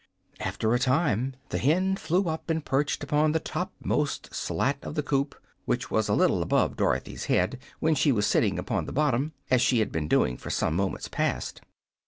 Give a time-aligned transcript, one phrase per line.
[0.39, 5.03] After a time the hen flew up and perched upon the topmost slat of the
[5.03, 5.35] coop,
[5.65, 9.61] which was a little above Dorothy's head when she was sitting upon the bottom, as
[9.61, 11.61] she had been doing for some moments past.